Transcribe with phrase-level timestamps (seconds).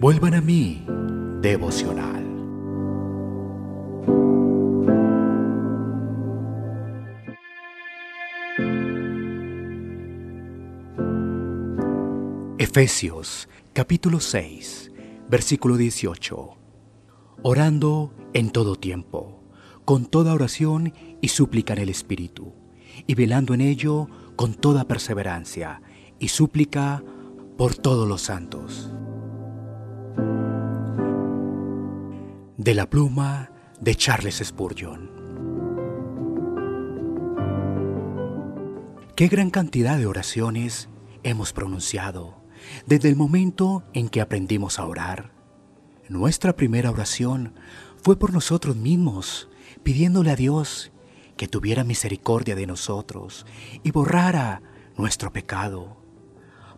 [0.00, 0.84] Vuelvan a mí,
[1.42, 2.24] devocional.
[12.58, 14.92] Efesios capítulo 6,
[15.28, 16.56] versículo 18.
[17.42, 19.44] Orando en todo tiempo,
[19.84, 22.54] con toda oración y súplica en el Espíritu,
[23.06, 25.82] y velando en ello con toda perseverancia
[26.18, 27.02] y súplica
[27.60, 28.88] por todos los santos.
[32.56, 35.10] De la pluma de Charles Spurgeon.
[39.14, 40.88] Qué gran cantidad de oraciones
[41.22, 42.42] hemos pronunciado
[42.86, 45.34] desde el momento en que aprendimos a orar.
[46.08, 47.52] Nuestra primera oración
[48.02, 49.50] fue por nosotros mismos,
[49.82, 50.92] pidiéndole a Dios
[51.36, 53.44] que tuviera misericordia de nosotros
[53.82, 54.62] y borrara
[54.96, 55.99] nuestro pecado.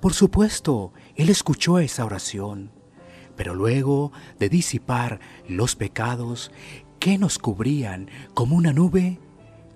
[0.00, 2.72] Por supuesto, Él escuchó esa oración,
[3.36, 6.50] pero luego de disipar los pecados
[6.98, 9.18] que nos cubrían como una nube,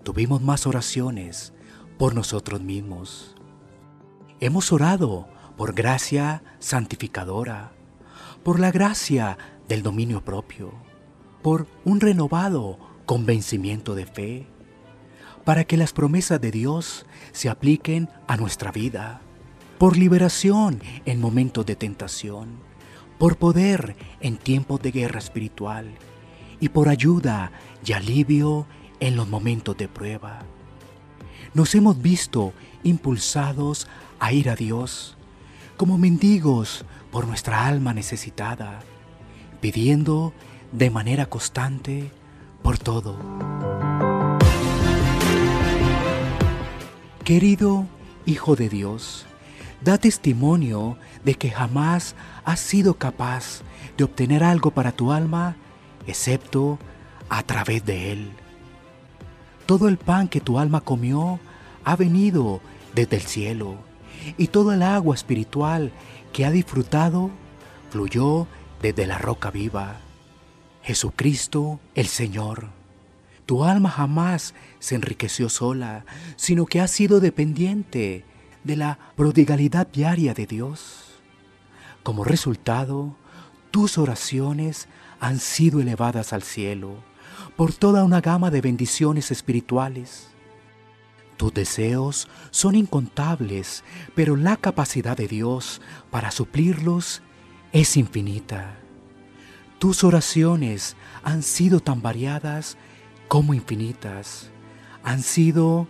[0.03, 1.53] tuvimos más oraciones
[1.99, 3.35] por nosotros mismos.
[4.41, 7.73] Hemos orado por gracia santificadora,
[8.43, 9.39] por la gracia
[9.69, 10.73] del dominio propio,
[11.43, 14.47] por un renovado convencimiento de fe,
[15.45, 19.21] para que las promesas de Dios se apliquen a nuestra vida,
[19.79, 22.59] por liberación en momentos de tentación,
[23.19, 25.95] por poder en tiempos de guerra espiritual
[26.61, 27.53] y por ayuda
[27.85, 28.67] y alivio
[29.01, 30.43] en los momentos de prueba.
[31.53, 33.87] Nos hemos visto impulsados
[34.19, 35.17] a ir a Dios
[35.77, 38.81] como mendigos por nuestra alma necesitada,
[39.61, 40.33] pidiendo
[40.73, 42.11] de manera constante
[42.63, 43.19] por todo.
[47.25, 47.87] Querido
[48.27, 49.27] Hijo de Dios,
[49.85, 53.61] da testimonio de que jamás has sido capaz
[53.97, 55.57] de obtener algo para tu alma
[56.07, 56.79] excepto
[57.29, 58.33] a través de Él.
[59.67, 61.39] Todo el pan que tu alma comió
[61.85, 62.61] ha venido
[62.95, 63.77] desde el cielo
[64.39, 65.93] y todo el agua espiritual
[66.33, 67.31] que ha disfrutado
[67.91, 68.47] fluyó
[68.81, 69.97] desde la roca viva,
[70.83, 72.69] Jesucristo el Señor.
[73.47, 78.25] Tu alma jamás se enriqueció sola, sino que ha sido dependiente
[78.65, 81.21] de la prodigalidad diaria de Dios.
[82.03, 83.17] Como resultado,
[83.71, 84.89] tus oraciones
[85.21, 86.97] han sido elevadas al cielo
[87.57, 90.29] por toda una gama de bendiciones espirituales.
[91.37, 95.81] Tus deseos son incontables, pero la capacidad de Dios
[96.11, 97.23] para suplirlos
[97.73, 98.77] es infinita.
[99.79, 102.77] Tus oraciones han sido tan variadas
[103.29, 104.51] como infinitas.
[105.03, 105.89] Han sido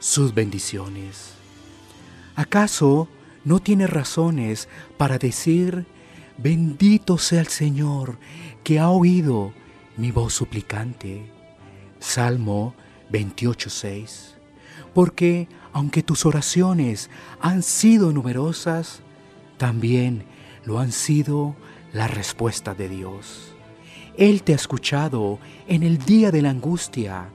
[0.00, 1.39] sus bendiciones.
[2.34, 3.08] ¿Acaso
[3.44, 5.86] no tienes razones para decir,
[6.38, 8.18] bendito sea el Señor
[8.64, 9.52] que ha oído
[9.96, 11.30] mi voz suplicante?
[11.98, 12.74] Salmo
[13.10, 14.40] 28.6
[14.94, 17.10] porque aunque tus oraciones
[17.40, 19.00] han sido numerosas,
[19.56, 20.24] también
[20.64, 21.54] lo han sido
[21.92, 23.54] la respuesta de Dios.
[24.16, 27.28] Él te ha escuchado en el día de la angustia,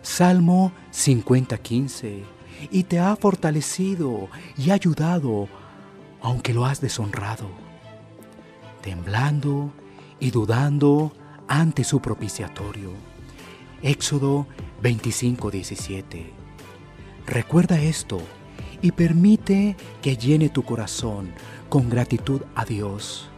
[0.00, 2.22] Salmo 50:15,
[2.70, 5.48] y te ha fortalecido y ayudado,
[6.20, 7.48] aunque lo has deshonrado,
[8.82, 9.72] temblando
[10.20, 11.12] y dudando
[11.48, 12.90] ante su propiciatorio.
[13.82, 14.46] Éxodo
[14.82, 16.30] 25:17
[17.26, 18.20] Recuerda esto
[18.80, 21.32] y permite que llene tu corazón
[21.68, 23.28] con gratitud a Dios,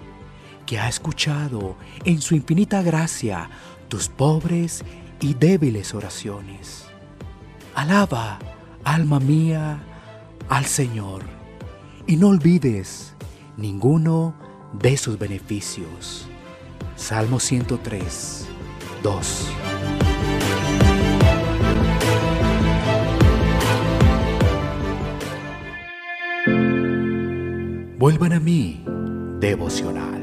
[0.67, 3.51] que ha escuchado en su infinita gracia
[3.89, 4.85] tus pobres
[5.21, 6.87] y débiles oraciones.
[7.75, 8.39] Alaba,
[8.85, 9.83] alma mía,
[10.49, 11.23] al Señor
[12.07, 13.15] y no olvides
[13.57, 14.35] ninguno
[14.73, 16.29] de sus beneficios.
[16.97, 18.47] Salmo 103,
[19.03, 19.49] 2.
[27.99, 28.85] Vuelvan a mí,
[29.41, 30.14] devocional.